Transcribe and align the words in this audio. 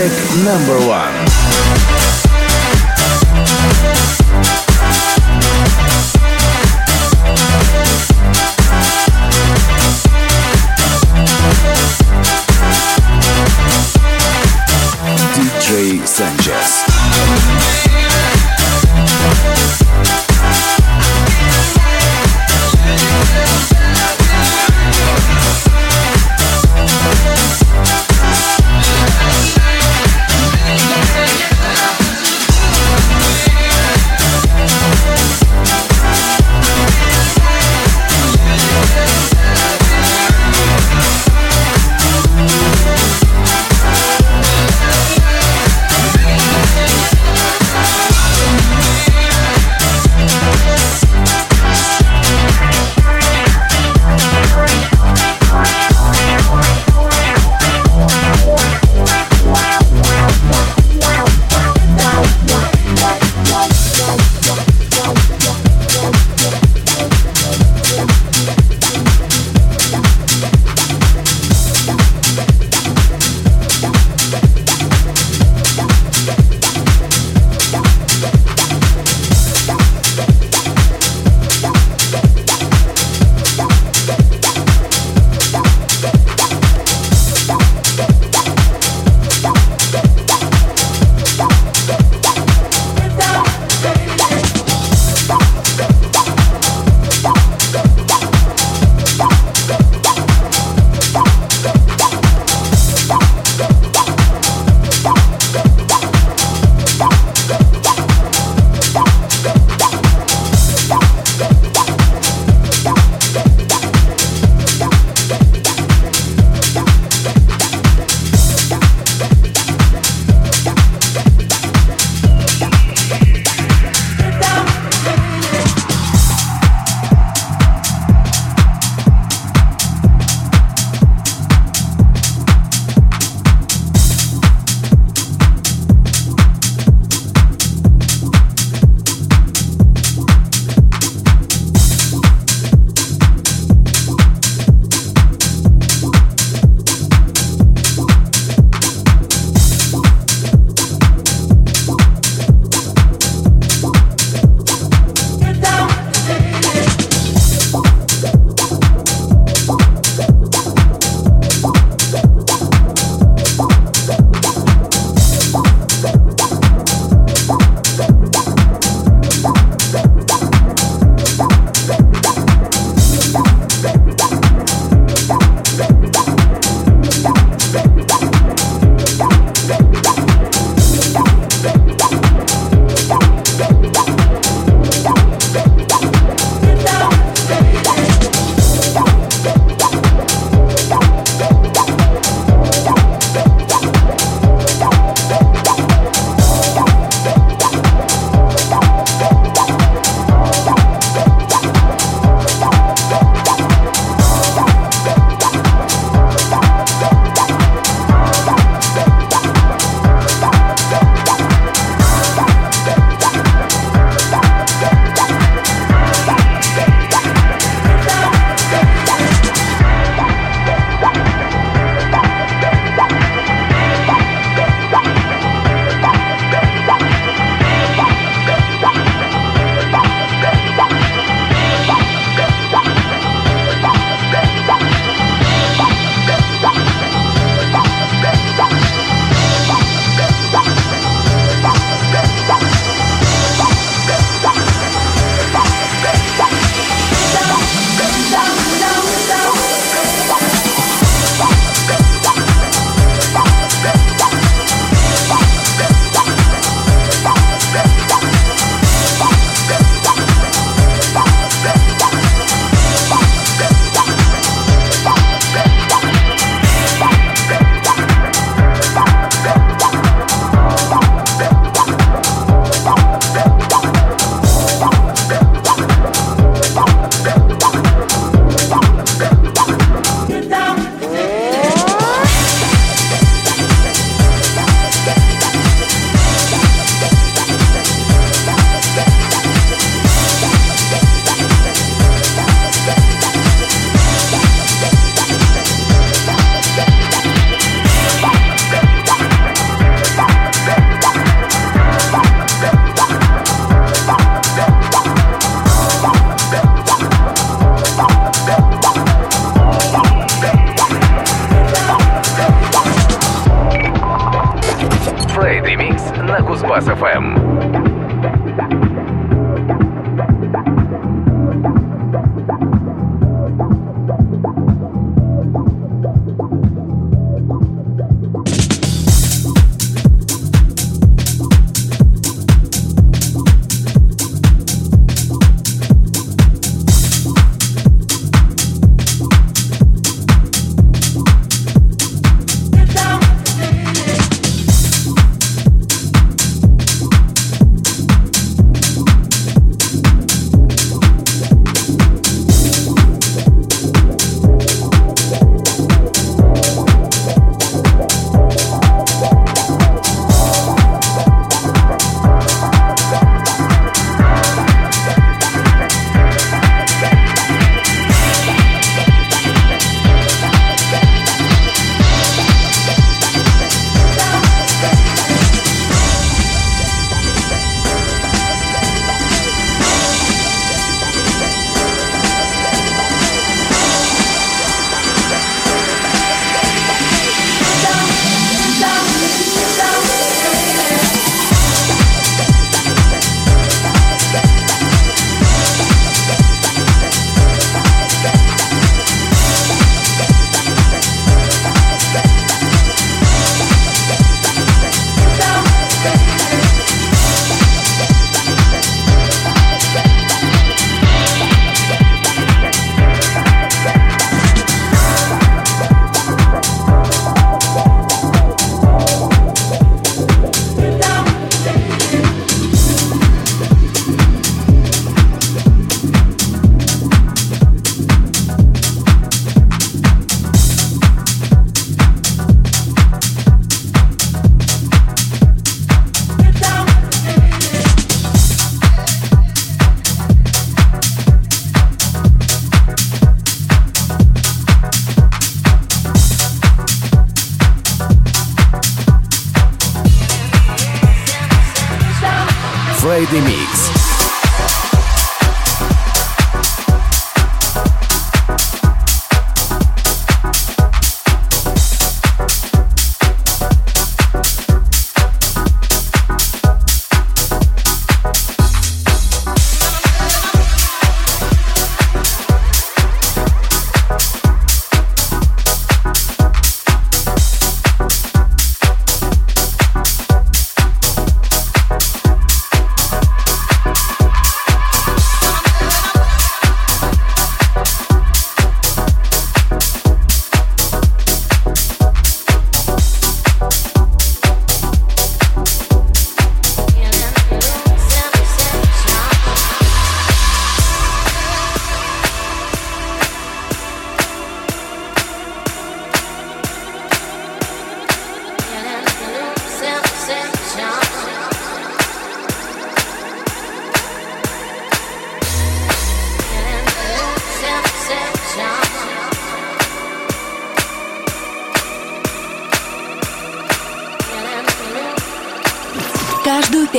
music 0.00 0.44
number 0.44 0.78
one. 0.88 1.29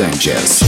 Sanchez. 0.00 0.59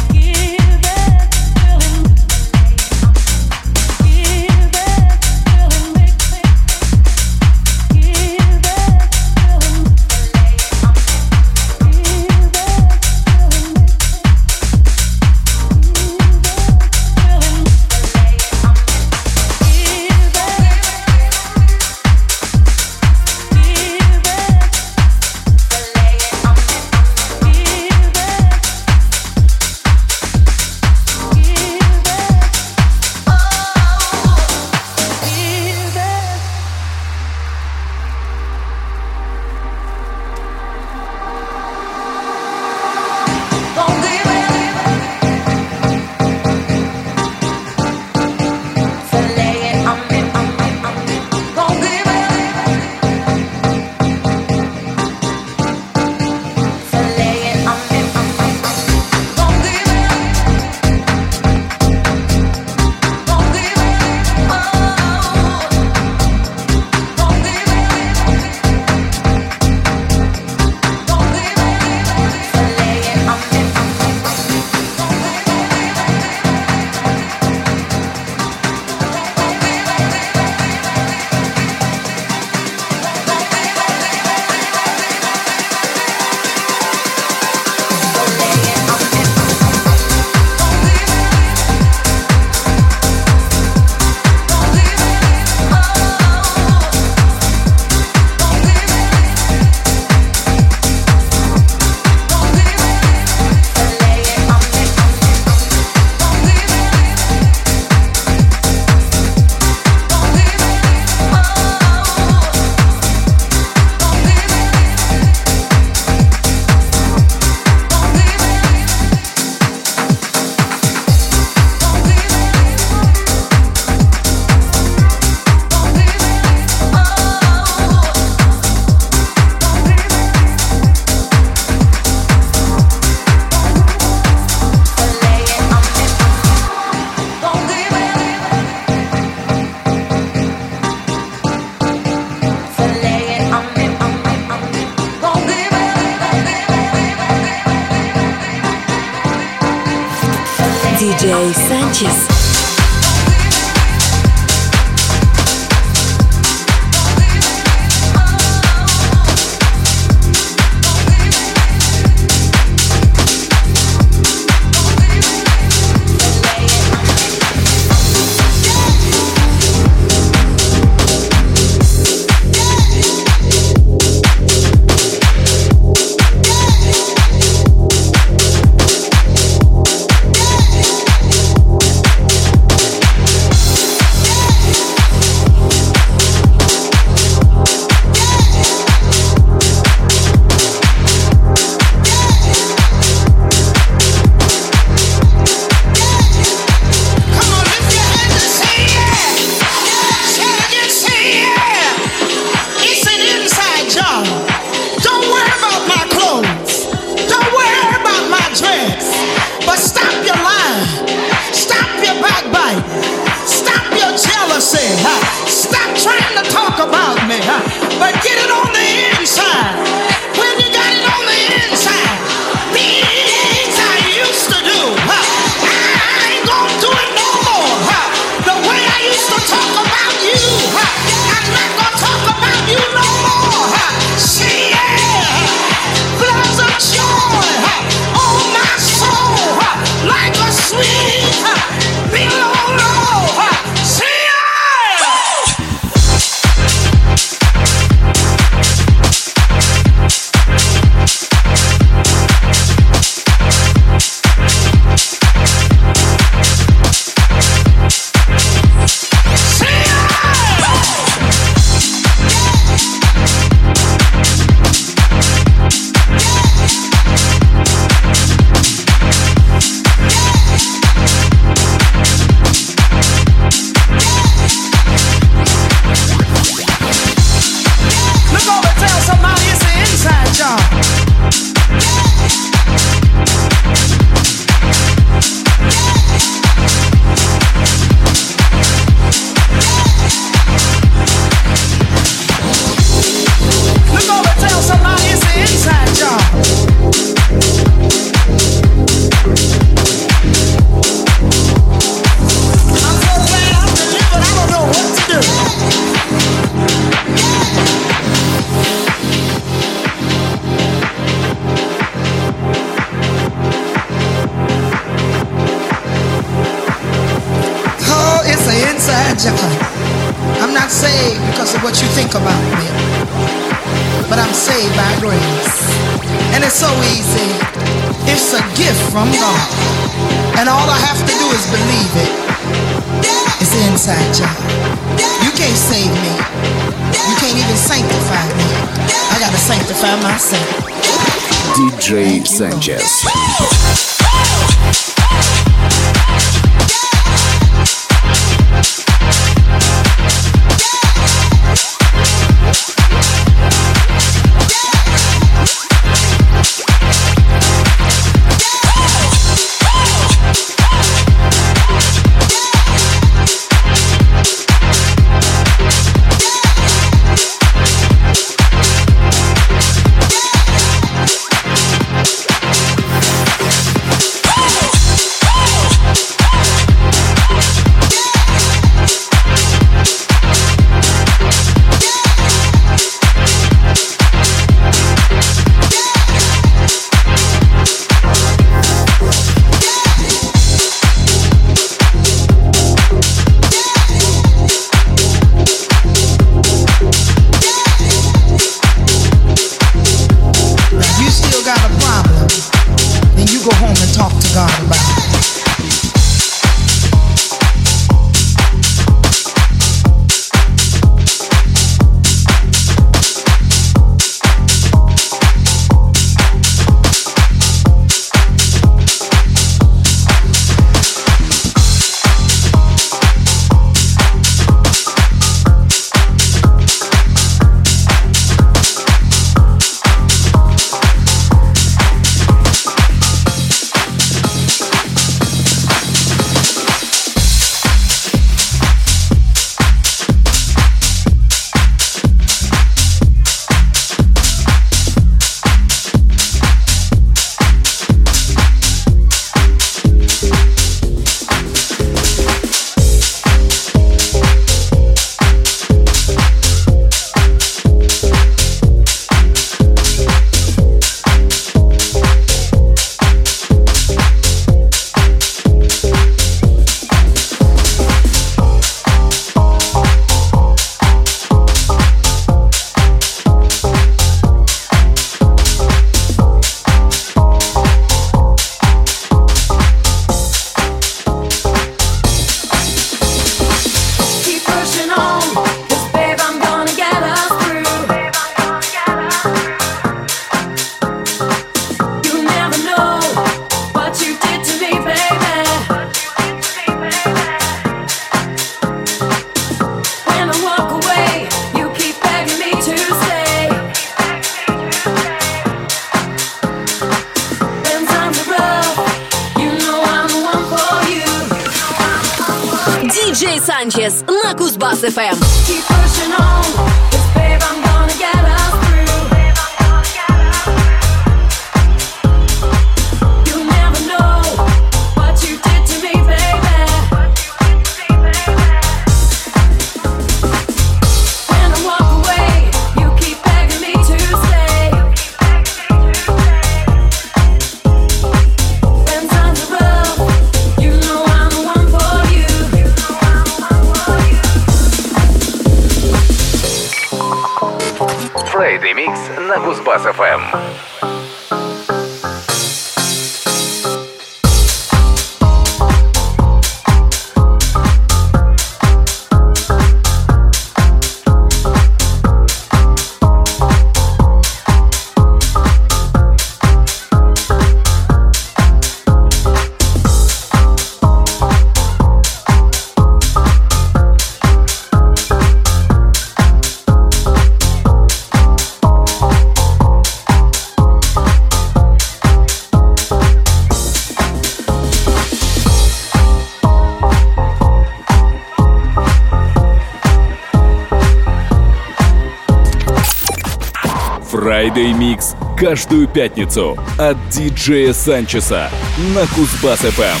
Каждую 595.46 595.86
пятницу 595.86 596.58
от 596.76 596.96
диджея 597.08 597.72
Санчеса 597.72 598.50
на 598.96 599.02
Кузбасс-ФМ. 599.02 600.00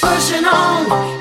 pushing 0.00 0.46
on. 0.46 1.11